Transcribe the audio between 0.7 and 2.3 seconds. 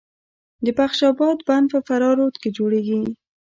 بخش اباد بند په فراه